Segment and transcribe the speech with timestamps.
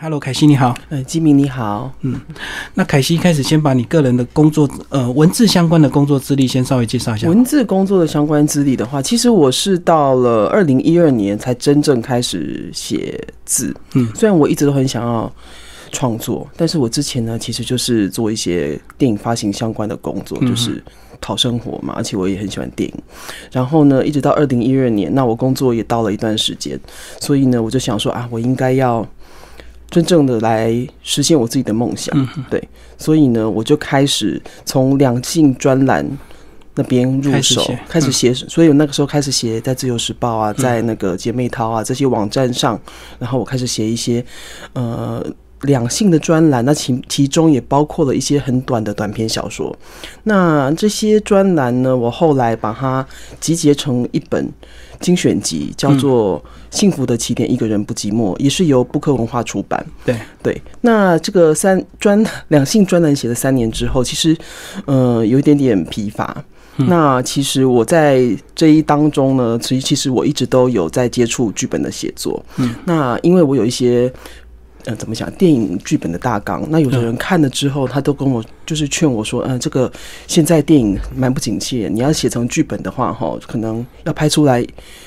[0.00, 0.78] Hello，凯西你好。
[0.90, 1.92] 呃，基明你好。
[2.02, 2.20] 嗯，
[2.74, 7.28] 那凯西一开始先把你个人的工作，呃，文字相关的工作资历先稍微介绍一下。
[7.28, 13.74] 文字工作的相关资历的话，其实我是到了二零一二年才真正开始写字。
[13.94, 15.32] 嗯，虽然我一直都很想要
[15.90, 20.80] 创作，但是我之前呢，其实就是做一些电影发行相关的工作，就是
[21.20, 21.94] 讨生活嘛。
[21.96, 22.94] 而且我也很喜欢电影。
[23.50, 26.78] 然后呢，一直到二零一二年，那我工作也到了一段时间，
[27.20, 29.04] 所以呢，我就想说啊，我应该要。
[29.90, 32.14] 真正的来实现我自己的梦想，
[32.50, 32.62] 对，
[32.98, 36.06] 所以呢，我就开始从两性专栏
[36.74, 42.78] 那边入手，开始写，所以我那个时候开始写在自由时报啊，在那个姐妹淘啊这些网站上，
[43.18, 44.24] 然后我开始写一些
[44.74, 45.24] 呃
[45.62, 49.76] 两性的专栏，那其其中也包括了一些很短的短篇小说。
[50.24, 53.06] 那这些专栏呢，我后来把它
[53.40, 54.48] 集结成一本。
[55.00, 56.42] 精选集叫做
[56.76, 59.86] 《幸福的起点》，一个人不寂寞，也是由布克文化出版。
[60.04, 64.36] 对对，那这个三专两性专栏写了三年之后，其实
[64.86, 66.44] 呃有一点点疲乏。
[66.78, 68.20] 那其实我在
[68.56, 72.44] 这一当中呢，其实其实我一直都有在接触剧本的写作。
[72.56, 74.12] 嗯，那因为我有一些。
[74.84, 75.30] 嗯，怎么讲？
[75.32, 79.90] 电影剧本的大纲，那有的人看了之后，他都跟我就是劝我说，嗯，这个
[80.26, 84.64] 现在电影蛮不景气，你要写成剧本的话，哈，可能要拍出来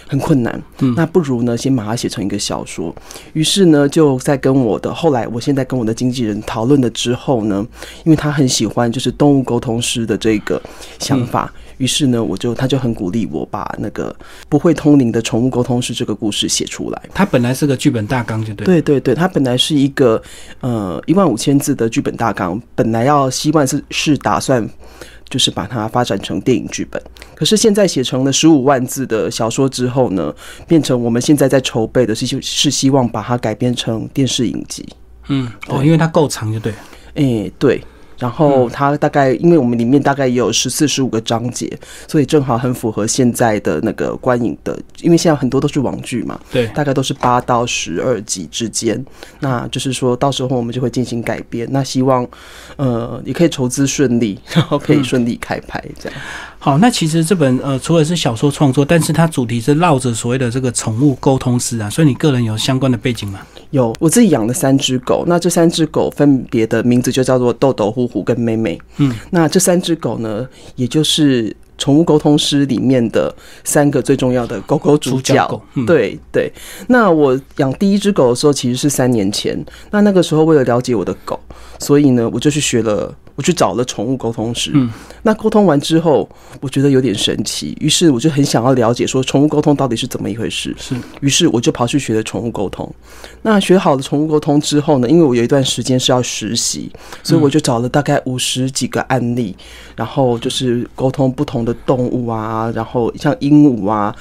[0.08, 0.62] 很困难。
[0.80, 2.94] 嗯，那不如呢，先把它写成一个小说。
[3.34, 7.66] 于是呢，就在跟我的后来，我现在跟我的经纪人讨论了之后呢，
[8.04, 10.62] 因为他很喜欢就是动物沟通师的这个
[11.00, 11.52] 想法。
[11.82, 14.16] 于是呢，我就他就很鼓励我把那个
[14.48, 17.02] 不会通灵的宠物沟通师这个故事写出来。
[17.12, 18.64] 他本来是个剧本大纲，就对。
[18.64, 20.22] 对对对，他本来是一个
[20.59, 24.70] 呃一万五千字的剧本大纲，本来要希望是是打算
[25.28, 27.02] 就是把它发展成电影剧本。
[27.34, 30.32] 可是现在写成了十五万字的小说之后呢，
[30.68, 34.88] 变成我们现在在筹备的是是希望把它改编成电视影集。
[35.30, 36.72] 嗯，哦，因为它够长，就对。
[37.16, 37.84] 哎，对。
[38.22, 41.68] 然后它大概，因为我们里面大概也有十四十五个章节，
[42.08, 49.04] 所以正好很符合现在的那个观影的，因为现在很多都是网剧嘛，对，大概都是八到十二集之间。
[49.40, 52.28] 那就是说到时候我们就会进行改编，那希望
[52.76, 56.20] 呃也可以筹资顺利， 然后可以顺利开拍这样。
[56.60, 63.40] 好，那其实这本呃除了是小说创作，但是它主题是绕着所谓的这个宠物沟通师啊，所以你个人有相关的背景吗？
[63.72, 68.80] 有，我自己养了三只狗，那这三只狗分别的名字就叫做豆豆、呼呼跟妹妹。
[68.98, 73.34] 嗯，那这三只狗呢，也就是宠物沟通师里面的
[73.64, 75.62] 三个最重要的狗狗主角。
[75.88, 76.52] 对对，
[76.88, 79.58] 那我养第一只狗的时候，其实是三年前，
[79.90, 81.40] 那那个时候为了了解我的狗，
[81.80, 83.14] 所以呢，我就去学了。
[83.36, 84.90] 我去找了宠物沟通师，嗯，
[85.24, 86.28] 那沟通完之后，
[86.59, 90.75] 我觉得有点神奇，于是我就很想要了解说宠物沟通到底是怎么一回事。
[90.78, 92.94] 是，于是我就跑去学了宠物沟通。
[93.42, 96.92] 那学好了宠物沟通之后呢，因为我有一段时间是要实习，
[97.24, 99.56] 所以我就找了大概五十几个案例，
[99.96, 104.13] 然后就是沟通不同的动物啊，然后像鹦鹉啊、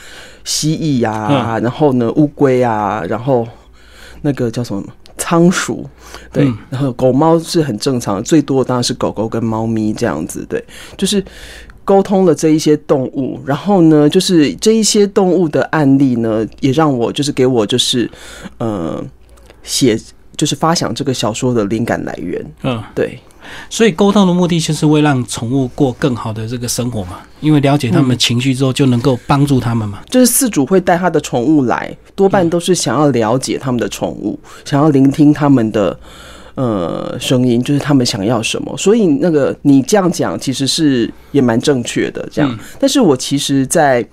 [0.44, 3.46] 蜥蜴呀，然后呢乌龟啊，然后
[4.22, 4.82] 那个叫什么？
[5.20, 5.86] 仓鼠，
[6.32, 10.64] 对，然后狗猫是很正常的，最多当然是狗狗跟猫咪这样子，对，
[10.96, 11.22] 就是
[11.84, 18.10] 沟通了这一些动物，然后呢，就是这一些动物的案例呢，也让我就是给我就是
[18.58, 19.04] 呃
[19.62, 20.00] 写
[20.36, 23.20] 就是发想这个小说的灵感来源，嗯，对。
[23.68, 30.00] 所以沟通的目的就是为让宠物过更好的这个生活嘛，因为了解他们情绪之后就能够帮助他们嘛。
[30.08, 35.98] 就是饲主会带他的宠物来，多半都是想要了解他们的宠物，想要聆听他们的
[36.54, 38.76] 呃声音，就是他们想要什么。
[38.76, 42.58] 所以那个你这样讲其实是也蛮正确的，这样。
[42.78, 44.06] 但是我其实，在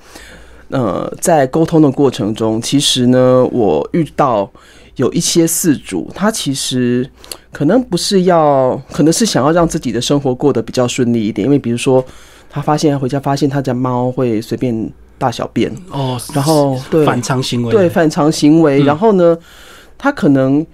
[0.69, 4.51] 呃在沟通的过程中，其实呢，我遇到。
[4.97, 7.09] 有一些饲主，他其实
[7.51, 11.45] 可能不是要，可能是想要让自己的生活过得比较顺利一点。
[11.45, 12.03] 因为比如说，
[12.49, 15.71] 他发现回家发现他家猫会随便大小便。
[15.91, 19.37] 哦，然后对反常行为，对反常行为，然后呢，
[19.99, 20.65] 他可能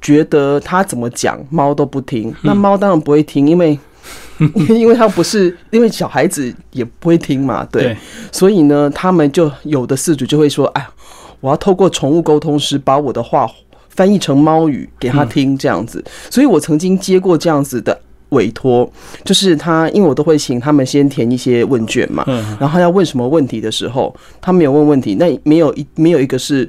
[0.00, 3.76] 觉得他怎么讲猫都不听，那猫当然不会听，因为
[4.68, 7.96] 因为他不是因为小孩子也不会听嘛，对，
[8.30, 10.86] 所以呢，他们就有的饲主就会说，哎。
[11.40, 13.48] 我要透过宠物沟通师把我的话
[13.88, 16.04] 翻译成猫语给他听，这样子。
[16.30, 17.98] 所以我曾经接过这样子的
[18.30, 18.90] 委托，
[19.24, 22.24] 就是他，因为我都会请他们先填一些问卷嘛，
[22.58, 26.68] 然后要问什么问题的时候，他没有问问题，那没有一没有一个是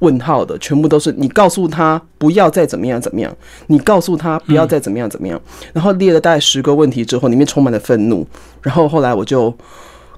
[0.00, 3.34] 问号的，全部都是你告诉他不要再怎么样怎么样，
[3.68, 5.40] 你告诉他不要再怎么样怎么样，
[5.72, 8.26] 然后列了大概十个问题之后，里面充满了愤怒，
[8.60, 9.54] 然后后来我就。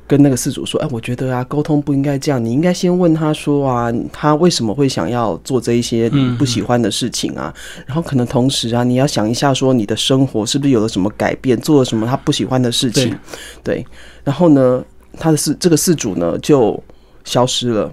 [0.07, 7.53] 跟那个事主说，哎，我觉得啊，沟通不应该这样，你应该先问他说啊，他为什么会想要做这一些你不喜欢的事情啊？
[7.87, 13.17] 然后可能同时啊，你要想一下说，你的生活是不是有了什么改变，做了什么他不喜欢的事情？
[13.63, 13.85] 对。
[14.23, 14.85] 然后呢，
[15.19, 16.79] 他的事这个事主呢就
[17.25, 17.91] 消失了，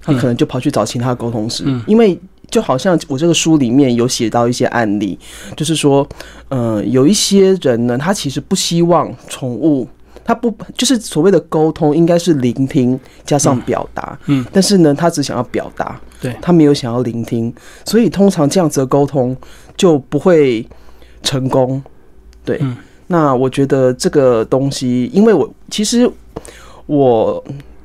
[0.00, 2.16] 他可能就跑去找其他沟通师，因为
[2.50, 5.18] 就好像我这个书里面有写到一些案例，
[5.56, 6.08] 就是说，
[6.50, 9.88] 嗯，有一些人呢，他其实不希望宠物。
[10.28, 17.50] 他不就是所谓的沟通，应该是聆听加上表达，嗯，但是呢，他只想要表达，对他没有想要聆听，
[17.86, 19.34] 所以通常这样子的沟通
[19.74, 20.68] 就不会
[21.22, 21.82] 成功。
[22.44, 22.60] 对，
[23.06, 26.06] 那我觉得这个东西，因为我其实
[26.84, 27.42] 我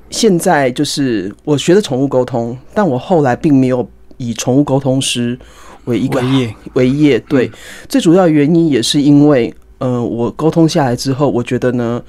[0.10, 3.88] 现在就是我学的宠物沟通，但我后来并没有
[4.18, 5.40] 以宠物沟通师
[5.86, 7.18] 为一个业为业。
[7.22, 7.50] 对，
[7.88, 12.04] 最主要原因也是因为，嗯，我沟通下来之后，我觉得呢。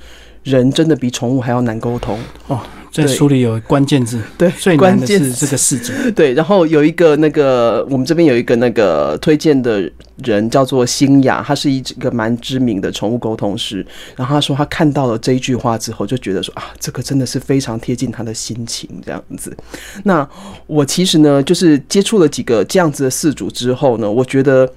[0.44, 2.60] 人真的比宠物还要难沟通哦，
[2.92, 6.32] 在书里有关键字， 对，最难的是这个事主， 对。
[6.34, 9.90] 然后有一个那个，我们这边有一个那个推荐的
[10.22, 13.84] 人叫做新雅，他是一个蛮知名的宠物沟通师。
[14.14, 19.56] 然后他说他看到了这一句话之后，就觉得说啊，这个真的是非常贴近他的心情这样子。
[20.04, 20.28] 那
[20.66, 24.70] 我其实呢，就是接触了几个这样子的事主之后呢，我觉得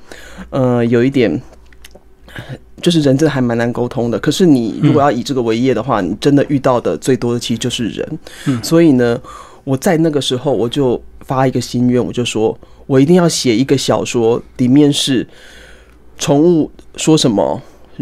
[0.49, 1.39] 呃，有一点。
[2.79, 8.19] 就是人真的还蛮难沟通的，可是你如果要以这个为业的话，你真的遇到的最多的其实就是人。
[8.45, 9.19] 嗯，所以呢，
[9.63, 15.27] 我在那个时候我就发一个心愿，我就说我一定要写一个小说，里面是
[16.19, 17.59] 宠物说什么，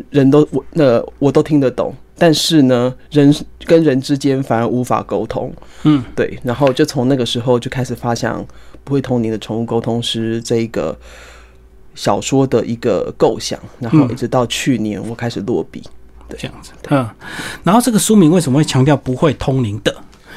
[0.10, 3.34] 人都我那我都听得懂，但是呢，人
[3.66, 5.54] 跟人之间反而无法沟通。
[5.84, 8.46] 嗯，对，然后就从那个时候就开始发想
[8.84, 10.98] 不会通灵的宠物沟通师这一个。
[11.96, 15.82] 小说的一个构想，然后一直到去年我开始落笔，
[16.38, 16.72] 这样子。
[16.90, 17.10] 嗯，
[17.64, 19.96] 然后这个书名为什么会强调不会通灵的？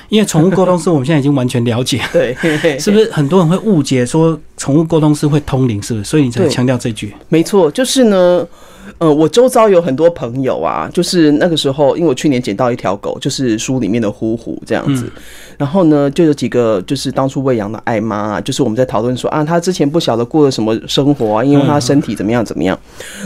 [0.09, 2.35] 因为宠物沟通师我们现在已经完全了解， 对，
[2.81, 5.83] 是不是很多人会误解说宠物沟通师会通灵？
[5.83, 6.05] 是不是？
[6.07, 7.15] 所以你才强调这句？
[7.29, 8.47] 没错，就是呢。
[8.96, 15.11] 呃，我周遭有很多朋友啊，就是那个时候，因为我去年捡到一条狗，就是书里面的呼呼这样子。
[15.58, 22.79] 然后呢，就有几个就是当初喂养的爱妈啊，就是我们在讨论说啊，她之前不晓得过了什么生活啊，因为她身体怎么样怎么样。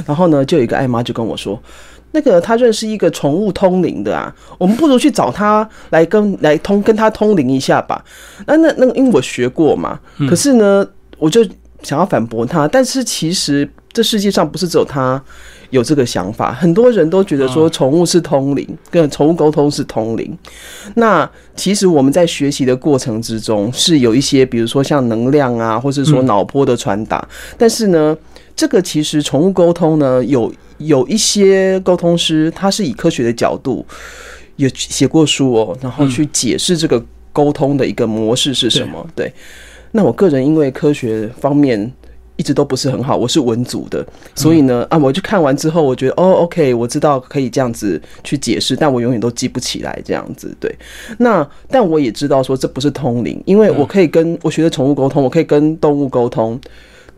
[0.05, 1.61] 然后呢，就有一个爱妈就跟我说，
[2.13, 8.05] 那个她认识一个宠物通灵的啊，我们不如去找他来跟来通跟他通灵一下吧。
[8.47, 9.99] 那那那个，因为我学过嘛，
[10.29, 10.87] 可是呢，
[11.19, 11.45] 我就
[11.83, 15.23] 想要反驳他，但是其实这世界上不是只有他。
[15.71, 20.37] 有这个想法，很多人都觉得说宠物是通灵，跟宠物沟通是通灵。
[20.97, 27.27] 那其实我们在学习的过程之中，是有一些，比如说像能量啊，或是说脑波的传达。
[27.57, 28.15] 但是呢，
[28.55, 33.83] 这个其实宠物沟通呢，有有一些沟通师，他是以科学的角度
[34.57, 37.03] 有写过书哦，然后去解释这个
[37.33, 39.07] 沟通的一个模式是什么。
[39.15, 39.33] 对，
[39.93, 41.91] 那我个人因为科学方面。
[42.37, 50.55] 一直都不是很好，我是文组的，所以呢，啊，我就看完之后，我觉得哦，OK，我知道可以这样子去解释，但我永远都记不起来这样子。
[50.59, 50.75] 对，
[51.19, 56.59] 那但我也知道说这不是通灵，因为我可以跟我学的宠物沟通，我可以跟动物沟通，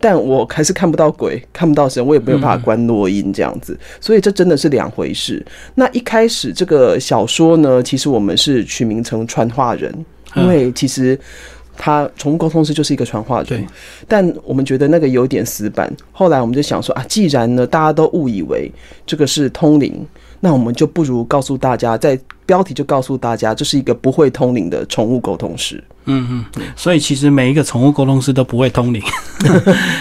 [0.00, 5.44] 但我还是看不到鬼，看不到神，我也没有办法关落音这样子，所以这真的是两回事。
[5.76, 9.94] 那一开始这个小说呢，其实我们是取名成传话人，
[10.34, 11.18] 因为其实。
[11.76, 13.66] 他宠物沟通师就是一个传话人，
[14.08, 15.92] 但我们觉得那个有点死板。
[16.12, 18.70] 后来我们就想说啊，既然呢大家都误以为
[19.06, 20.06] 这个是通灵，
[20.40, 25.82] 那我们就不如告诉大家，在标题就告诉大家，这是一个不会通灵的宠物沟通师。
[26.06, 29.02] 嗯嗯，所以其实每一个宠物沟通师都不会通灵，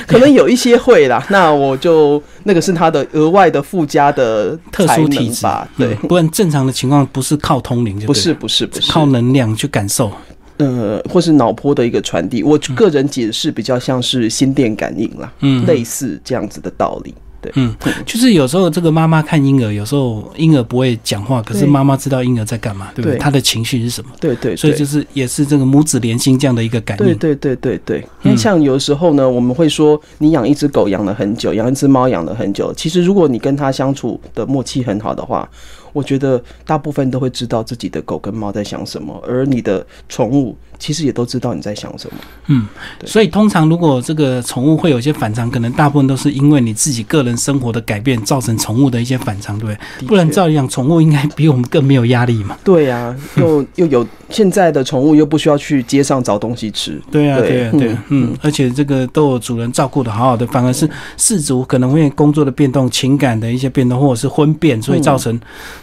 [0.05, 1.25] 可能有一些会啦。
[1.29, 5.65] 那我就那个是他的额外的附加的特殊体质吧。
[5.77, 10.12] 对，不然正常的情况不是靠通灵，就不是不是不是靠能量去感受。
[10.57, 23.17] 呃，或是脑波的一个传递，我个人解释比较像是心电感应啦，嗯，类似这样子的道理，对，嗯，就是有时候这个妈妈看婴儿，有时候婴儿不会讲话，可是妈妈知道婴儿在干嘛，对不对？
[23.19, 24.12] 他的情绪是什么？
[24.19, 28.07] 对对，所以就是也是这个母子连心这样的一个感应，对对对对对。
[28.23, 35.47] 因为像有时候呢，我们会说，你养一只狗养了很久，养一只猫养了很久，其实如果你跟它相处的默契很好的话。
[35.93, 42.18] 我觉得大部分都会知道自己的狗跟猫在想什么，而你的宠物其实也都知道你在想什么。
[42.48, 42.68] 嗯，
[43.06, 50.08] 所以通常如果这个宠物会有一些反常，可能大部分都是因为你自己个人生活的改变造成宠物的一些反常，对不对？
[50.08, 52.58] 不然照理讲，宠物应该比我们更没有压力嘛。
[52.63, 57.01] 对呀，又又有现在的宠物又不需要去街上找东西吃。
[57.12, 65.39] 对啊，对啊，对，嗯，而且这个都有主人照顾的好好的，反而是氏族可能会工作的变动、情感的一些变动，或者是婚变，所以造成。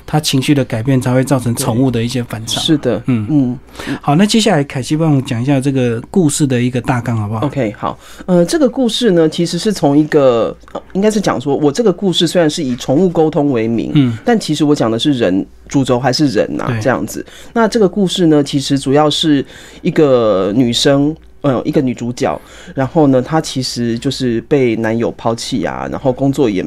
[0.07, 2.61] 他情绪的改变才会造成宠物的一些反常。
[2.61, 3.59] 是的，嗯嗯。
[4.03, 7.99] 好，那接下来凯西帮我讲一下这个故事的一个大纲，好不好？OK，好。
[8.27, 10.57] 呃，这个故事呢，其实是从一个，
[10.93, 17.25] 应该是讲说，我这个故事虽然是以宠物沟通为名，嗯，但其实我讲的是人，主轴还是人呐，这样子。
[17.53, 19.45] 那这个故事呢，其实主要是
[19.83, 21.15] 一个女生。
[21.43, 22.39] 嗯，一个女主角，
[22.75, 26.63] 然后呢，她其实就是被男友抛弃啊，然后工作也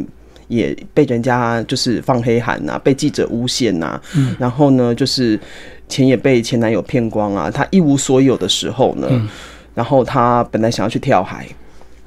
[0.48, 5.40] 也被人家就是放黑函呐，被记者诬陷呐，嗯，然后呢，就是
[5.94, 9.08] 钱也被前男友骗光啊，她一无所有的时候呢，
[9.76, 11.48] 然后她本来想要去跳海，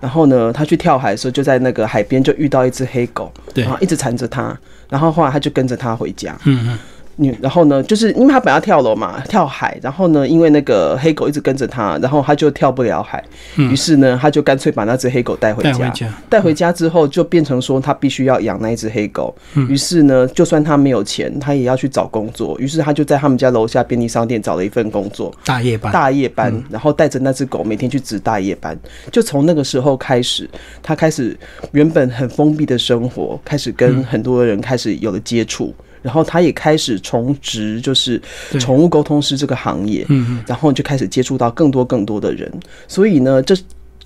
[0.01, 6.79] 然后呢，她去跳海的时候就在那个海边就遇到一只黑狗，然后一直缠着她，然后后来她就跟着他回家，嗯嗯。
[7.19, 7.83] 你然后呢？
[7.83, 9.79] 就是因为他本来要跳楼嘛，跳海。
[9.83, 13.23] 然后呢，因为那个黑狗一直跟着他，然后他就跳不了海。
[13.57, 15.93] 于是呢，他就干脆把那只黑狗带回家。
[16.29, 19.35] 带回家之后，就变成说他必须要养那一只黑狗。
[19.69, 22.59] 于是呢，就算他没有钱，他也要去找工作。
[22.59, 25.91] 于是他就在他们家楼下便利商店找了一份工作，大夜班。
[25.91, 28.79] 大夜班，然后带着那只狗每天去值大夜班。
[29.11, 30.49] 就从那个时候开始，
[30.83, 31.35] 他开始
[31.73, 35.75] 原本很封闭的生活，开始跟很多人开始有了接触。
[36.07, 38.23] 然后他也开始从职，就是
[38.61, 42.49] 宠物沟通师这个行业，嗯，然后就开始接触到更多更多的人。
[42.87, 43.57] 所以呢，这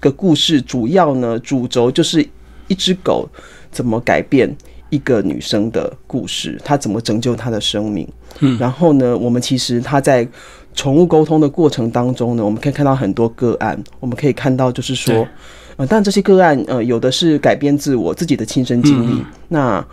[0.00, 2.26] 个故事主要呢主轴就是
[2.68, 3.28] 一只狗
[3.70, 4.50] 怎么改变
[4.88, 8.08] 一个女生的故事，它怎么拯救她的生命。
[8.38, 10.26] 嗯，然后呢，我们其实他在
[10.74, 15.28] 宠物沟通的过程当中呢，我们可以看到很多个案，我们可以看到就是说，
[15.76, 19.86] 呃，但这些个案，呃，有的是改编自我自己的亲身经历，那。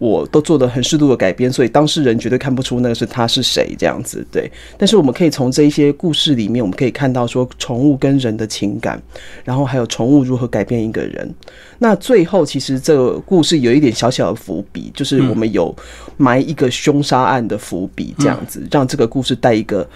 [0.00, 4.50] 我都做的很适度的改编，所以当事人绝对看不出那个是他是谁这样子，对。
[4.78, 9.00] 但是我们可以从这一些故事里面，我们可以看到说宠物跟人的情感，
[9.44, 11.30] 然后还有宠物如何改变一个人。
[11.78, 15.74] 那最后其实这个故事有一点小小的伏笔，就是我们有
[16.16, 19.86] 埋一个凶杀案的伏笔，这样子让这个故事带一个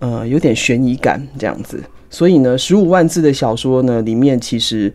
[0.00, 1.80] 呃有点悬疑感这样子。
[2.10, 4.92] 所以呢，十五万字的小说呢里面其实。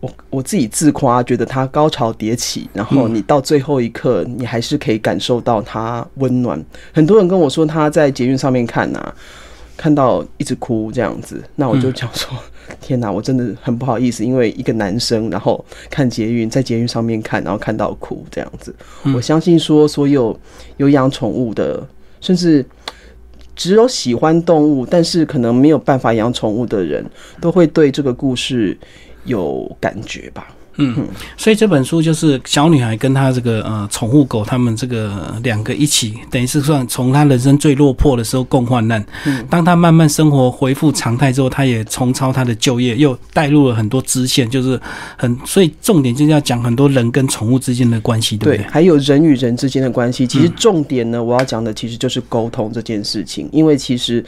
[0.00, 6.62] 我我自己自夸，觉得它高潮迭起，然后你到最后一刻，你还是可以感受到它温暖。
[6.92, 9.14] 很多人跟我说他在捷运上面看呐，
[9.76, 12.30] 看到一直哭这样子，那我就讲说，
[12.80, 18.74] 天哪，我真的很不好意思，因为一个男生，然后看捷运，在捷运上面看，然后看到哭这样子。
[19.14, 20.38] 我相信说，所有
[20.76, 21.82] 有养宠物的，
[22.20, 22.64] 甚至
[23.54, 27.04] 只有喜欢动物，但是可能没有办法养宠物的人，
[27.40, 28.76] 都会对这个故事。
[29.26, 30.46] 有感觉吧，
[30.78, 31.06] 嗯，
[31.36, 39.04] 所以这本书就是小女孩跟她这个呃宠物狗，他们这个两个一起，等于是算从她人生最落魄的时候共患难。
[39.24, 44.80] 嗯，当她慢慢生活恢复常态之后，她也重操她的旧业，又带入了很多支线，就是
[45.16, 48.70] 很，所以重点就是要讲很多人跟宠物之间的关系，对不对？
[48.70, 50.26] 还有人与人之间的关系。
[50.26, 54.24] 其实重点呢，我要讲的其实就是沟通这件事情，因为其实。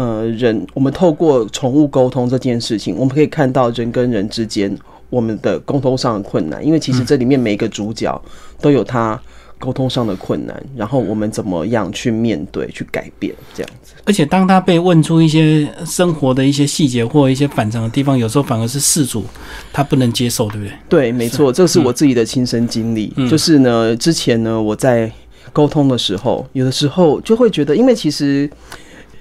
[0.00, 4.74] 呃，人我们透过宠物沟通这件事情，我们可以看到人跟人之间
[5.10, 8.18] 我们的沟通上的困难，因为其实这里面每一个主角
[8.62, 9.20] 都有他
[9.58, 13.92] 沟通上的困难，然后我们怎么样去面对、去改变这样子。
[14.06, 19.22] 而且当他被问出一些生活的一些细节或一些反常的地方，有时候反而是事主
[19.70, 20.72] 他不能接受，对不对？
[20.88, 23.08] 对，没错，这是我自己的亲身经历。
[23.28, 25.12] 就是呢，之前呢，我在
[25.52, 28.50] 沟通的时候，有的时候就会觉得，因为其实。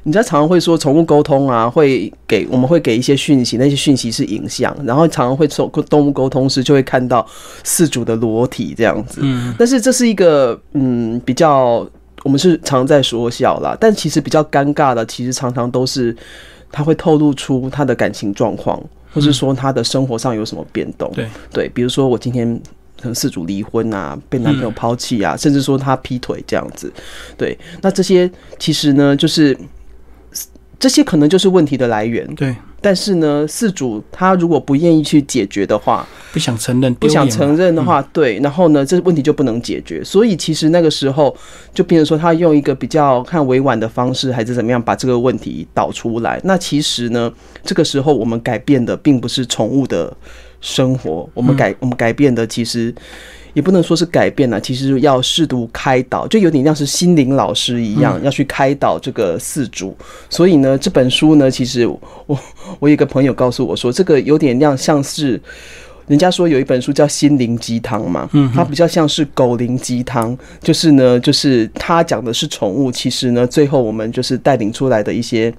[0.03, 7.25] 你知道常常会说宠物沟通啊，会给我们会给一些讯息，那些讯息是影像，然后常常会从动物沟通时就会看到
[7.65, 9.19] 饲主的裸体这样子。
[9.21, 11.85] 嗯，但是这是一个嗯比较
[12.23, 16.15] 我们是常在说笑啦，但其实比较尴尬的，其实常常都是
[16.71, 18.81] 他会透露出他的感情状况，
[19.13, 21.11] 或是说他的生活上有什么变动。
[21.13, 22.47] 对对，比如说我今天
[23.01, 26.91] 可能饲主离婚啊，被男朋友抛弃啊，甚至说他劈腿这样子。
[27.37, 29.57] 对，那这些其实呢，就是。
[30.79, 32.25] 这些可能就是问题的来源。
[32.35, 40.01] 对，但是呢，事主他如果不愿意去解决的话，不想承认，不想承认的话，对，然后呢，这问题就不能解决。
[40.03, 41.35] 所以其实那个时候，
[41.73, 46.39] 就变成说他用一个比较看委婉的方式，还是怎么样，把这个问题导出来。
[46.45, 47.31] 那其实呢，
[47.63, 50.15] 这个时候我们改变的并不是宠物的
[50.61, 52.95] 生活，我们改我们改变的其实。
[53.53, 59.95] 也不能说是改变了，其实要适度开导，就有点像是心灵老师一样，要去开导这个四主。
[60.29, 62.39] 所以呢，这本书呢，其实我
[62.79, 65.41] 我有一个朋友告诉我说，这个有点像像是
[66.07, 75.53] 人家说有一本书叫心灵鸡汤嘛，嗯，它比较像是狗灵鸡汤，就是呢，就是它讲的是宠物，其实呢，最后我们就是带领出来的一些。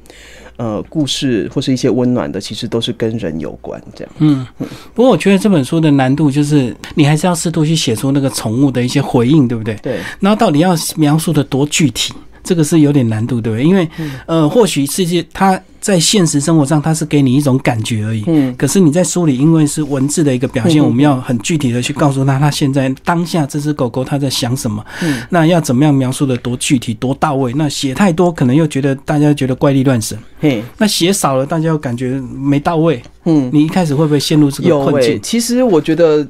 [0.60, 4.12] 呃故事或是一些温暖的，其实都是跟人有关这样。
[4.18, 4.46] 嗯，
[4.92, 9.74] 不过我觉得这本书的难度就是你还是要试图去写出那个宠物的一些回应，对不对？
[9.76, 9.98] 对。
[10.20, 12.12] 然后到底要描述的多具体？
[12.42, 13.64] 这个是有点难度，对不对？
[13.64, 13.88] 因为，
[14.26, 18.54] 呃，或许世界它在现实生活上它是给你一种感觉而已，嗯。
[18.56, 24.84] 可是你在书里，因为是文字的一个表现，我们要很具体的去告诉他，他现在当下这只狗狗它在想什么。
[25.02, 25.22] 嗯。
[25.30, 27.52] 那要怎么样描述的多具体、多到位？
[27.54, 30.18] 那写太多，可能又觉得大家觉得怪力乱神。
[30.38, 30.62] 嘿。
[30.78, 33.02] 那写少了，大家又感觉没到位。
[33.24, 33.48] 嗯。
[33.52, 35.18] 你一开始会不会陷入这个困境？
[35.22, 36.26] 其实我觉得。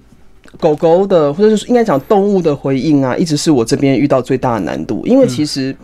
[0.58, 5.06] 狗狗的，或者是应该讲动物的回应啊，一直是我这边遇到最大的难度。
[5.06, 5.74] 因为其实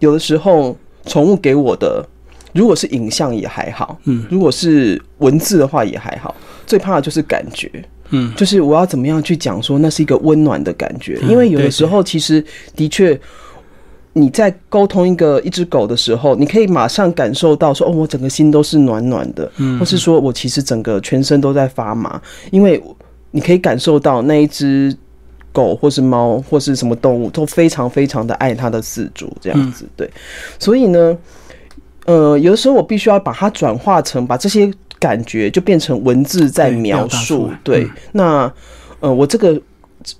[0.00, 0.76] 有的时候，
[1.06, 2.04] 宠物给我的，
[2.52, 6.34] 如果是影像也还好，嗯，如果是文字的话也还好。
[6.66, 7.70] 最怕的就是感觉，
[8.10, 11.18] 嗯，就是我要怎么样去讲说那是一个温暖的感觉。
[11.28, 12.42] 因为有的时候，其实
[12.74, 13.18] 的确
[14.12, 22.82] 你在沟通一个一只狗的时候，你可以马上感受到说，哦，我整个心都是暖暖的，嗯，或是说我其实整个全身都在发麻，因为。
[23.34, 24.94] 你可以感受到那一只
[25.54, 30.06] 狗，或是猫，或是什么动物，都非常非常的爱它的饲主，这样子对。
[30.58, 31.16] 所以呢，
[32.06, 37.50] 呃，有的时候我必须要把它转化成，把这些感觉就变成文字在描述。
[37.62, 38.52] 对，那
[39.00, 39.60] 呃，我这个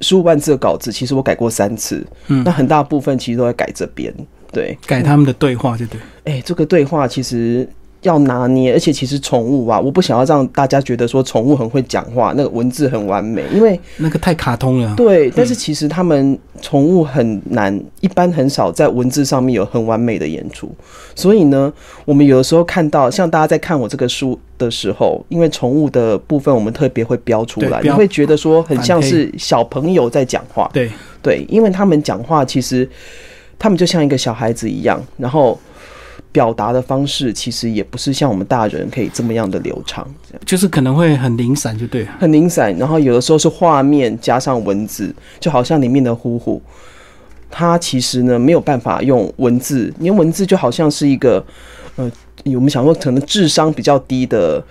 [0.00, 4.14] 十五万字的稿子，其实我改过三次，嗯，那很大部分其实都在改这边，
[4.52, 6.00] 对，改他们的对话，就对。
[6.24, 7.68] 哎，这个对话其实。
[8.02, 14.94] 要拿捏，而且其实宠物啊，我不想要让大家觉得说宠物很会讲话，那个文字很完美，因为那个太卡通了。
[14.96, 20.68] 对，但是其实他们宠物很难，一般很少在文字上面有很完美的演出。
[21.14, 21.72] 所以呢，
[22.04, 30.68] 我们有的时候看到，像大家在看我这个书的时候，因为宠物的部分我们特别会标出来，你会觉得说很像是小朋友在讲话。
[30.72, 30.90] 对
[31.22, 32.88] 对，因为他们讲话其实
[33.58, 35.56] 他们就像一个小孩子一样，然后。
[36.32, 42.74] 表达的方式其实也不是像我们大人可以这么样的流畅，这样就是可能会很零散，就对，很零散。
[42.78, 46.60] 然后有的时候是画面加上文字，就好像里面的呼呼，
[47.50, 51.44] 它其实呢没有办法用文字，因为文字就好像是一个
[51.96, 52.10] 呃，
[52.46, 54.64] 我们想说可能智商比较低的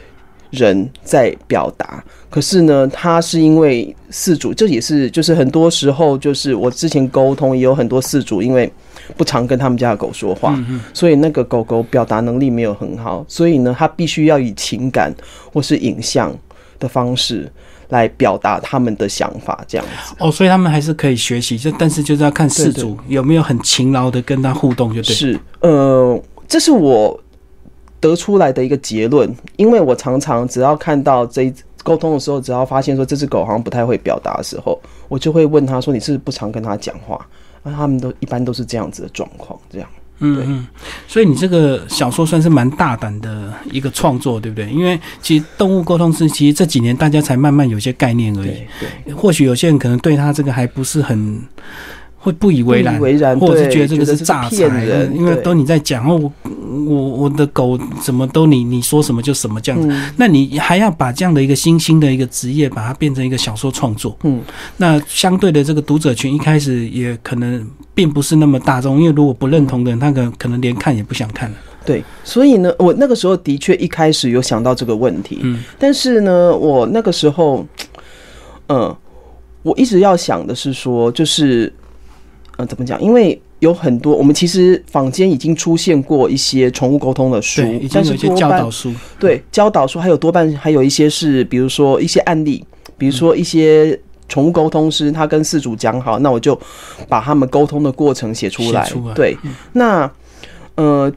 [0.49, 8.71] 人在表达，可是呢，他是因为四组，这也是就是很多时候就是我之前沟通也有很多四组，因为。
[9.17, 10.57] 不常跟他们家的狗说话，
[10.93, 15.13] 所以那个狗狗表达能力没有很好，所以呢，它必须要以情感
[15.53, 16.33] 或是影像
[16.79, 17.51] 的方式
[17.89, 20.15] 来表达他们的想法，这样子。
[20.19, 25.13] 哦，所以他们还是可以学习，就但是就是要看事主有没有很勤劳的跟他互动，就对。
[25.13, 27.19] 是，呃，这是我
[27.99, 37.19] 得出来的一个结论，因为我常常只要看到这一沟通的时候，只要发现说这只狗好像不太会表达的时候，我就会问他说：“你是不是不常跟他讲话？”
[37.63, 40.67] 那他们都一般都是这样子的状况，这样，嗯嗯，
[41.07, 44.69] 所以你这个小说算是蛮大胆的一个创作，对不对？
[44.69, 48.63] 因为其实动物沟通是，其实这几年大家才慢慢有些概念而已，
[49.05, 51.41] 对，或许有些人可能对他这个还不是很。
[52.23, 54.55] 会不以为然，或者是觉得这个是诈财，
[55.11, 64.39] 因为都你在讲哦，我我我的狗怎么都你你说什么就什么这样子，那你还要把这样的一个新兴的一个职业，把它变成一个小说创作，嗯，
[64.77, 71.57] 那相对的这个读者群一开始也可能并不是那么大众，因为如果不认同的人，他可可能连看也不想看了。
[71.83, 77.65] 对，所以呢，我那个时候的确一开始有想到这个问题，嗯，但是呢，我那个时候，
[78.67, 78.95] 嗯，
[79.63, 81.73] 我一直要想的是说，就是。
[82.61, 83.01] 呃，怎么讲？
[83.01, 92.63] 因为有很多，我们其实坊间已经出现过一些宠物沟通的书，但是教导书，对教导书，还有多半还有一些是，比如说一些案例，
[92.97, 96.59] 比如说一些宠物沟通师，他跟饲主讲好，那我就
[97.07, 98.87] 把他们沟通的过程写出来。
[99.15, 99.35] 对，
[99.73, 100.11] 那
[100.75, 101.11] 呃，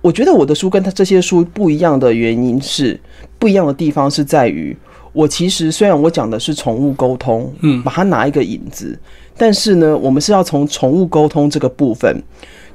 [0.00, 2.98] 我觉得我的书跟他这些书不一样的原因是，
[3.38, 4.76] 不一样的地方是在于，
[5.12, 8.98] 我其实虽然我讲的是宠物沟通，嗯，把它拿一个引子。
[9.42, 12.22] 但是呢，我们是要从宠物沟通这个部分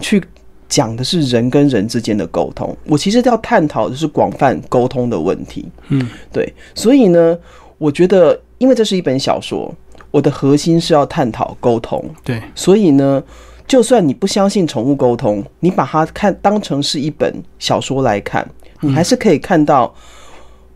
[0.01, 0.21] 去
[0.67, 2.75] 讲的是人跟人之间的沟通。
[2.87, 5.65] 我其实要探讨的是广泛沟通的问题。
[5.87, 6.53] 嗯，对。
[6.75, 7.39] 所以呢，
[7.77, 9.73] 我觉得，因为这是一本小说，
[10.11, 12.03] 我的核心是要探讨沟通。
[12.21, 12.43] 对。
[12.53, 13.23] 所以呢，
[13.65, 18.45] 就算你不相信宠物沟通，你把它看当成是一本小说来看，
[18.81, 19.95] 你还是可以看到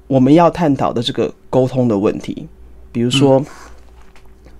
[0.07, 2.47] 我们要探讨的这个沟通的问题，
[2.93, 3.43] 比如说。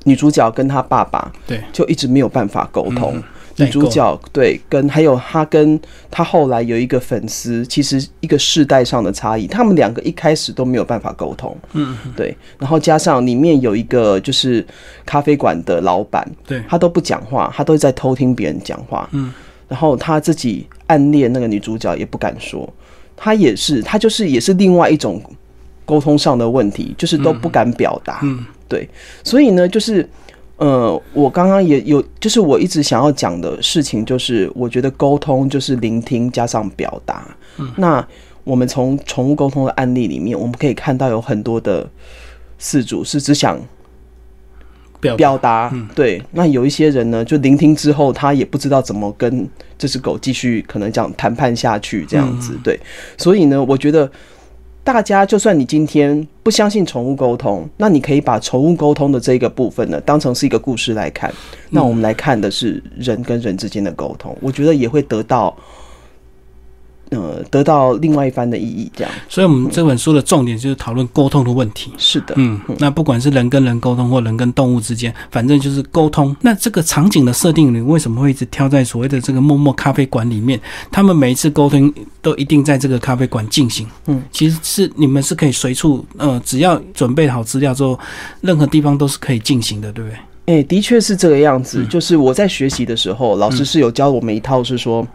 [0.04, 3.22] 女主角跟她爸爸对，就一直没有办法沟通。
[3.58, 11.56] 女主角对，跟还有她跟她后来有一个粉丝，其实一个世代上的差异，他们两个一开始都没有办法沟通。
[11.74, 12.36] 嗯，对。
[12.58, 14.66] 然后加上里面有一个就是
[15.06, 19.08] 咖啡馆的老板，对，他都不讲话，他都在偷听别人讲话。
[19.12, 19.32] 嗯，
[19.68, 22.68] 然后他自己暗恋那个女主角也不敢说，
[23.18, 25.22] 他也是，他就是也是另外一种
[25.86, 28.22] 沟通上的问题，就是都不敢表达。
[28.24, 28.90] 嗯，对，
[29.22, 30.08] 所以呢，就是
[30.56, 37.28] 呃，我刚刚也有，就是我一直想要讲的事情，就是我觉得沟通就是聆听加上表达。
[37.58, 38.08] 嗯，那
[38.46, 41.90] 我们从宠物沟通的案例里面，我们可以看到有很多的
[42.60, 43.60] 饲主是只想。
[45.02, 52.80] 表表达对，那有一些人呢，就聆听之后，他也不知道怎么跟这只狗继续可能讲谈判下去这样子，对，
[53.18, 54.08] 所以呢，我觉得
[54.84, 61.32] 大家就算你今天不相信宠物沟通，那你可以把宠物沟通的这个部分呢，当成是一个故事来看，
[61.70, 65.56] 那我们来看的是人跟人之间的沟通，我觉得也会得到。
[67.12, 69.14] 呃，得到另外一番的意义，这样。
[69.28, 71.92] 所以，我们这本书的重点就是讨论沟通的问题。
[71.98, 76.34] 是的，嗯，那不管是人跟人沟通，或人跟动物之间，反正就是沟通。
[76.40, 80.58] 那这个场景的设定，你为什么会一直挑在所谓的这个默默咖啡馆里面？
[80.90, 83.86] 他们每一次沟通都一定在这个咖啡馆进行。
[84.08, 88.00] 嗯，其实是你们是可以随处，呃，只要准备好资料之后，
[88.40, 90.18] 任何地方都是可以进行的，对不对？
[90.46, 91.86] 哎，的确是这个样子。
[91.88, 95.06] 就是我在学习的时候，老师是有教我们一套，是说。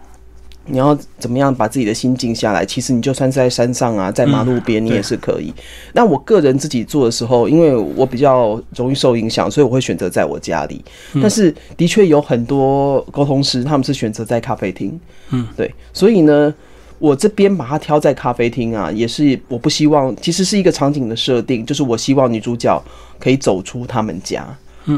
[0.66, 2.66] 你要怎么样把自己的心静下来？
[2.66, 5.52] 其实你就算是在山上啊，在马路边，你也是可以。
[5.92, 10.85] 那我个人自己做的时候，因为我比较容易受影响，所以我会选择在我家里。
[11.14, 14.98] 但是的确有很多沟通师，他们是选择在咖啡厅。
[15.31, 15.72] 嗯，对。
[15.92, 16.52] 所以呢，
[16.98, 22.83] 我这边把它挑在咖啡厅啊，也是我不希望，其实是一个场景的设定，就是我希望女主角
[23.20, 24.46] 可以走出他们家。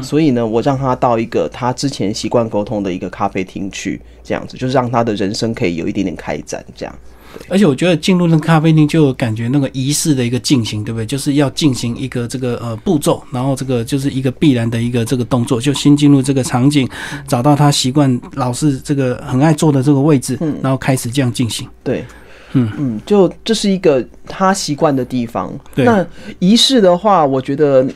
[0.03, 6.95] 所以呢，我让他到一个他之前习惯沟通的一个咖啡厅去，这样子就是让他的人生可以有一点点开展，这样。
[7.47, 11.05] 而且我觉得进入那咖啡厅就感觉那个仪式的一个进行，对不对？
[11.05, 16.89] 就是要进行一个这个呃步骤，然后这个就是一个必然的一个这个动作，就先进入这个场景，
[17.27, 21.67] 找到他习惯老是这个很爱坐的这个位置，然后开始这样进行。
[21.83, 22.03] 对，
[22.53, 25.51] 嗯嗯，就这是一个他习惯的地方。
[25.75, 26.05] 那
[26.39, 27.87] 仪式的话，我觉得。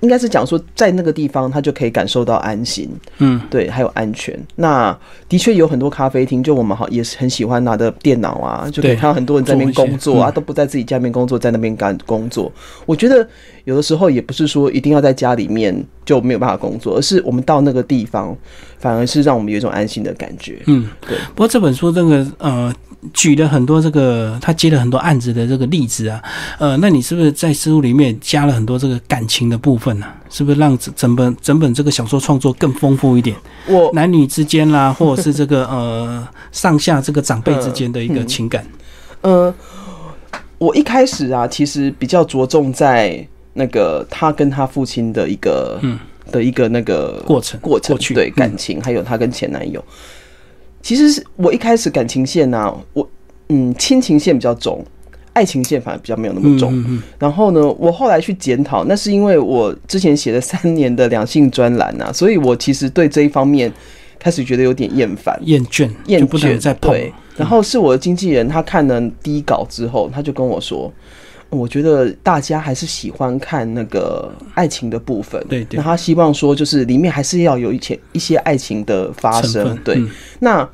[0.00, 4.38] 应该是讲说，在那个地方他就可以感受到安心，嗯，对，还有安全。
[4.56, 4.96] 那
[5.28, 12.50] 的确有很多咖啡厅，就我们好也是很喜欢拿的电脑啊，就可以看到很多人在那边工作啊，都不在自己家里面工作，在那边干工作。
[12.86, 13.26] 我觉得
[13.64, 18.36] 有的时候也不是说一定要在家里面就没有办法工作，而是我们到那个地方，
[18.78, 20.62] 反而是让我们有一种安心的感觉。
[20.66, 21.16] 嗯，对。
[21.34, 22.74] 不过这本书这个呃。
[23.12, 26.22] 举了很多这个他接了很多案子的这个例子啊，
[26.58, 30.06] 呃，那你是不是在书里面加了很多这个感情的部分呢？
[30.30, 33.36] 是不是让整本整本这个小说创作更丰富一点？
[33.66, 38.66] 我男女之间啦， 或者是这个呃上下这个长辈之间的一个情感。
[39.20, 39.54] 呃，
[40.58, 45.98] 我一开始啊，其实比较着重在那个他跟他父亲的一个嗯
[46.32, 49.84] 的一个那个过程过程对感情，还有他跟前男友。
[50.84, 53.08] 其实是我一开始感情线呢，我
[53.48, 54.84] 嗯亲情线比较重，
[55.32, 57.00] 爱情线反而比较没有那么重。
[57.18, 63.72] 然后呢，我后来去检讨，那是因为我之前写了三年的两性专栏啊，所以我其实对这一方面
[64.18, 66.94] 开始觉得有点厌烦、厌倦、厌倦在碰。
[67.34, 70.92] 然后是我的经纪人，他看了第一稿之后，他就跟我说。
[71.56, 75.76] 我觉得大家还是喜欢看那个爱情的部分，对对。
[75.76, 80.02] 那他希望说，就是里面还是要有一些一些爱情的发生，对。
[80.40, 80.68] 那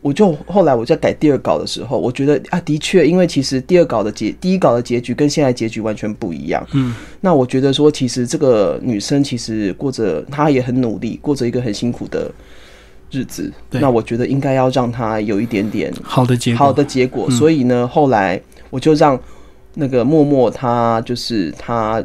[0.00, 6.66] 我就后来我在改第二稿的时候，我觉得啊，的确，因为其实第二稿的结，第一稿的结局跟现在结局完全不一样。
[6.72, 6.94] 嗯。
[7.20, 12.30] 那我觉得说，其实这个女生其实过着，她也很努力，过着一个很辛苦的
[13.10, 13.50] 日子。
[13.70, 17.30] 那我觉得应该要让她有一点点好的结好的结果。
[17.30, 19.18] 所以呢，后来我就让。
[19.74, 22.02] 那个默默，他就是他，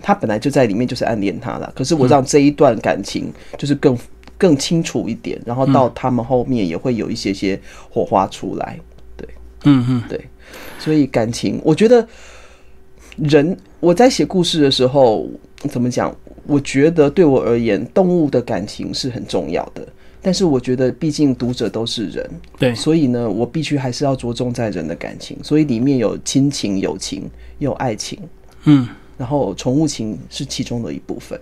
[0.00, 1.72] 他本来就在里面，就是暗恋他了。
[1.74, 3.98] 可是我让这一段感情就是更
[4.36, 7.58] 更清楚一点，然后到他们后面也会有一些些
[7.90, 8.78] 火花出来。
[9.16, 9.28] 对，
[9.64, 10.20] 嗯嗯，对。
[10.78, 12.06] 所以感情，我觉得
[13.16, 15.26] 人我在写故事的时候，
[15.70, 16.14] 怎么讲？
[16.46, 19.86] 我觉得对我而言，动物的感情是很重要的。
[20.22, 28.18] 但是我觉得，毕竟读者都是人，对，所以呢，我必须还是要着重在人的感情，所以里面有亲情、友情，有爱情，
[28.64, 28.88] 嗯。
[29.18, 31.38] 然后宠物情是其中的一部分。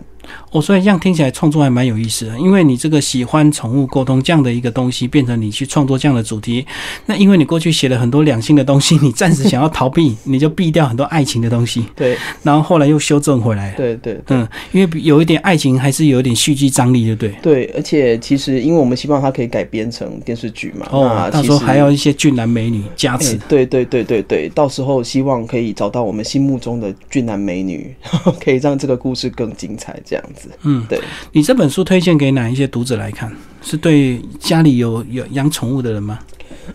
[0.52, 6.64] 哦，所以这样听起来创作还蛮有意思的，因为你这个喜欢宠物沟通这样的一个东西，变成你去创作这样的主题。
[7.06, 11.84] 那因为你过去写了很多两性的东西， 你暂时想要逃避，你就避掉很多爱情的东西。
[11.94, 12.16] 对。
[12.42, 13.72] 然后后来又修正回来。
[13.76, 14.20] 对对。
[14.28, 17.34] 嗯，因为有一点爱情，还是有一点戏剧张力，对不对？
[17.42, 20.86] 对，而且其实因为我们希望它可以改编成电视剧嘛。
[20.90, 21.30] 哦。
[21.32, 23.36] 到时候还要一些俊男美女加持。
[23.48, 27.94] 对对对对对，到时候希望可以找到我们心目中的俊男美女。
[28.42, 29.98] 可以让这个故事更精彩。
[30.10, 30.50] 这样子。
[30.64, 31.00] 嗯，对。
[31.30, 33.32] 你这本书推荐给哪一些读者来看？
[33.62, 36.18] 是对家里有有养宠物的人吗？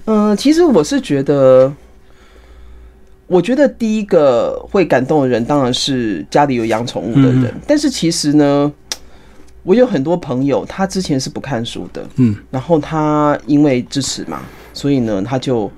[0.05, 1.73] 嗯，其实我是觉得，
[3.27, 7.53] 我觉得第一个会感动的人当然是家里有养宠物的人。
[7.67, 8.71] 但是其实呢，
[9.63, 14.41] 我有很多朋友，他之前是不看书的，嗯，然后他因为支持嘛，
[14.73, 15.69] 所以呢，他就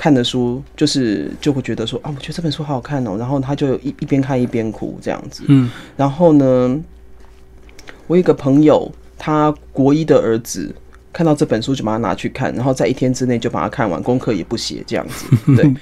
[0.00, 6.80] 看的书就是就会觉得说啊，我觉得这本书好好看哦，然后他就一一边看一边哭这样子，嗯，然后呢，
[8.06, 10.74] 我有一个朋友，他国一的儿子。
[11.12, 15.26] 看到这本书就把它拿去看，然后在一天之内就把它看完，功课也不写这样子。
[15.56, 15.74] 对，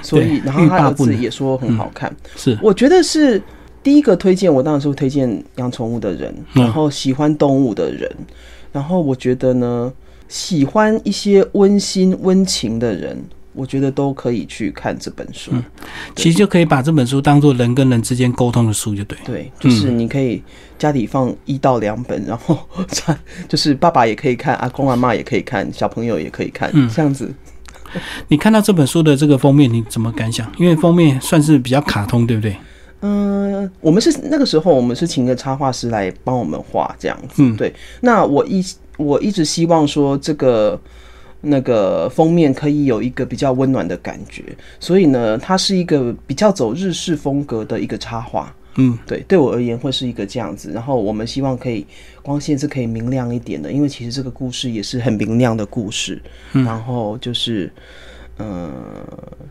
[0.00, 2.14] 所以然后他 儿子也说很好看。
[2.36, 3.42] 是，我觉得是
[3.82, 8.08] 第一个推荐，我当然是会推荐养宠物的人，然后喜欢动物的人，
[8.70, 9.92] 然后我觉得呢，
[10.28, 13.18] 喜欢一些温馨温情的人。
[13.56, 15.50] 我觉得都可以去看这本书，
[16.14, 19.16] 其实就可以把这本书当做人跟人之间沟通的书，就对。
[19.24, 20.42] 对，就是你可以
[20.78, 22.58] 家里放一到两本，然后
[23.48, 27.32] 就是爸爸也可以看，阿公阿妈也可以看，小朋友也可以看，这样子。
[28.28, 30.46] 你看到这本书的这个封面，你怎么感想？
[30.58, 32.54] 因为封面算是比较卡通，对不对？
[33.00, 37.50] 嗯，我们是那个时候，我们是请个插画师来帮我们画这样子。
[37.56, 38.62] 对，那我一
[38.98, 40.78] 我一直希望说这个。
[41.46, 44.42] 那个封面可以有一个比较温暖的感觉，
[44.80, 48.54] 所以呢，它是一个比较走日式风格的一个插画。
[48.76, 50.70] 嗯，对，对我而言会是一个这样子。
[50.72, 51.86] 然后我们希望可以
[52.22, 56.20] 光线是可以明亮一点的，因为其实这个故事也是很明亮的故事。
[56.52, 57.70] 然后就是。
[58.38, 58.70] 嗯，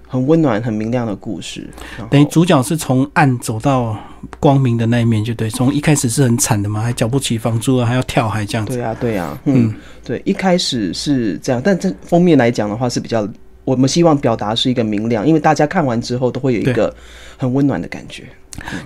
[0.08, 1.68] 很温暖、很明亮的故事。
[2.10, 3.98] 等于主角是从暗走到
[4.40, 5.50] 光明的那一面，就对。
[5.50, 8.76] 从一开始是很惨的嘛，还缴不起房租啊，还要跳海这样子。
[8.76, 13.28] 对啊，对啊，嗯，对，一开始是这样，但这封面来讲的话是比较，
[13.64, 16.96] 我们希望表达是一个明亮，因为大家看完之后都会有一个
[17.38, 18.24] 很温暖的感觉。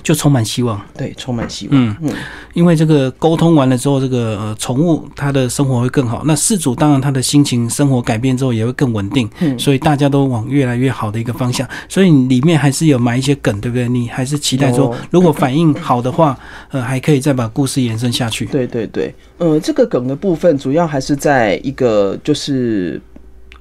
[0.03, 1.77] 就充满希望，对，充满希望。
[1.77, 2.13] 嗯嗯，
[2.53, 6.23] 因为这个沟通完了之后，这个呃宠物它的生活会更好。
[6.25, 9.29] 那事主当然他的心情生活改变之后也会更稳定。
[9.39, 11.67] 嗯，所以大家都往越来越好的一个方向。
[11.87, 13.87] 所以里面还是有埋一些梗，对不对？
[13.87, 16.37] 你还是期待说，如果反应好的话，
[16.69, 18.45] 呃，还可以再把故事延伸下去。
[18.45, 23.01] 对对对，呃，这个梗的部分主要还是在一个，就是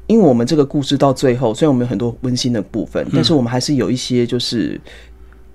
[0.07, 4.81] 因为我们这个故事到最后，虽然我们有很多温馨的部分，但是我们还是有一些就是。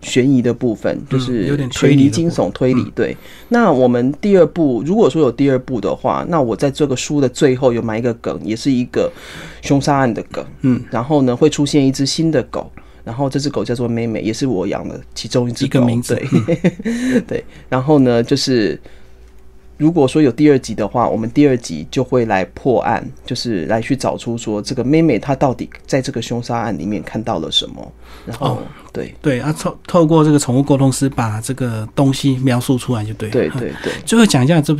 [0.03, 2.83] 悬疑的部分就是有点推理、惊悚、推理。
[2.93, 3.17] 对，
[3.49, 9.11] 那我们第二部如果说有第二部的话，那我在这个书的最后有埋一个梗，也是一个
[9.61, 10.45] 凶杀案的梗。
[10.61, 12.69] 嗯，然后呢会出现一只新的狗，
[13.03, 15.81] 然后这只狗叫做妹妹，也是我养的其中一只狗。
[15.85, 16.15] 名字。
[17.25, 18.79] 对， 然后呢就是。
[19.83, 27.91] 如果说有第二集的话，我们第二集就会来破案，就是来去找出说这个妹妹她到底在这个凶杀案里面看到了什么。
[28.25, 28.59] 然后，
[28.93, 33.29] 对对啊，透透过这个宠物沟通师把这个东西描述出来就对。
[33.29, 33.91] 对对 对。
[34.05, 34.73] 最后讲一下这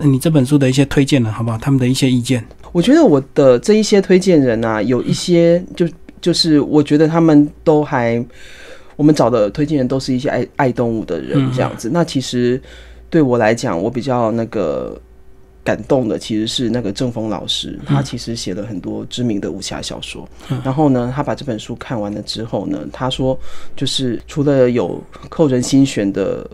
[0.00, 1.58] 你这本书的一些推荐了，好不好？
[1.58, 2.42] 他们的一些意见。
[2.72, 5.86] 我觉得我的这一些推荐人啊，有一些就
[6.18, 8.24] 就是我觉得他们都还，
[8.96, 11.90] 我们找的推荐人都是一些爱爱动物的人这样子。
[11.92, 12.58] 那其实。
[13.08, 15.00] 对我来讲，我比较那个
[15.64, 20.28] 感动的其实是那个郑峰老师，他其实写了很多知名的武侠小说。
[20.62, 23.38] 然后呢，他把这本书看完了之后呢，他说，
[23.74, 26.48] 就是除了有扣人心弦的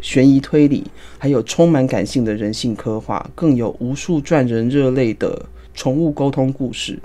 [0.00, 0.84] 悬疑推理，
[1.18, 6.98] 还有充满感性的人性刻画，更有无数赚人热泪的宠物沟通故事。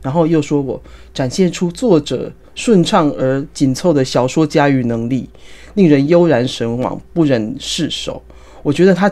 [0.00, 0.80] 然后又说我
[1.12, 5.28] 展现出作者顺畅而紧凑的小说驾驭能力，
[5.74, 8.22] 令人悠然神往，不忍释手。
[8.62, 9.10] 我觉得他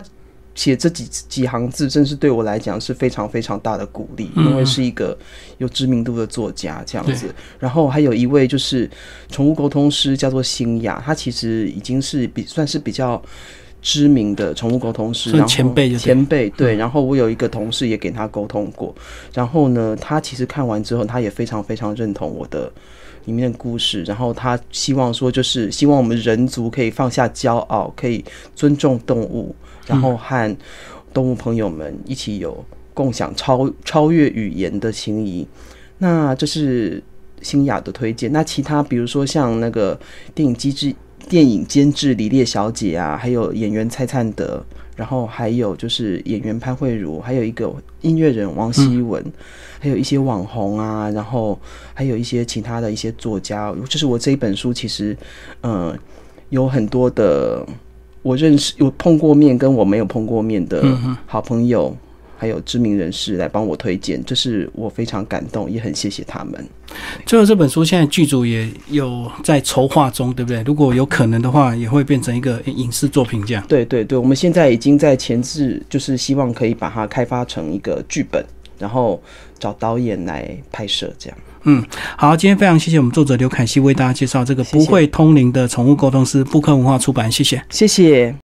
[0.54, 5.16] 写这几几行字，真是对我来讲是非常非常大的鼓励，因为是一个
[5.58, 7.34] 有知名度的作家这样子。
[7.58, 8.90] 然后还有一位就是
[9.28, 13.22] 宠物沟通师，叫做新雅，他其实已经是比算是比较
[13.82, 16.74] 知名的宠物沟通师，然后前辈前辈对。
[16.74, 18.94] 然后我有一个同事也给他沟通过，
[19.34, 22.72] 然后呢，他其实看完之后，他也非常非常认同我的。
[23.26, 29.54] 里面的故事，然后他希望说，就是希望我们人族可以放下骄傲，可以尊重动物，
[29.86, 30.56] 然后和
[31.12, 35.46] 动物朋友们一起有共享超超越语言的情谊。
[35.98, 37.02] 那这是
[37.42, 38.32] 新雅的推荐。
[38.32, 39.98] 那其他比如说像那个
[40.34, 40.94] 电影机制、
[41.28, 44.64] 电影监制李烈小姐啊，还有演员蔡灿德。
[44.96, 49.22] 然后还有就是演员潘慧茹，还有一个音乐人王希文，
[49.78, 51.60] 还有一些网红啊，然后
[51.92, 53.70] 还有一些其他的一些作家。
[53.90, 55.14] 就是我这一本书其实，
[55.60, 55.94] 嗯，
[56.48, 57.62] 有很多的
[58.22, 60.82] 我认识有碰过面跟我没有碰过面的
[61.26, 61.94] 好朋友，
[62.36, 66.64] 还有知名人士来帮我推荐，这是我非常感动，也很谢谢他们。
[67.24, 70.62] 最后这本书现在剧组也有在筹划中，对不对？
[70.62, 73.64] 如果有可能的话，也会变成一个影视作品这样。
[73.66, 78.44] 对对对，我们现在已经在前置，就是希望可以把它开发成一个剧本，
[78.78, 79.20] 然后
[79.58, 81.38] 找导演来拍摄这样。
[81.68, 81.84] 嗯，
[82.16, 88.34] 好，今天非常谢谢我们作者刘凯西为大家介绍这个不会通灵的宠物沟通师，布克文化出版，谢谢，谢谢。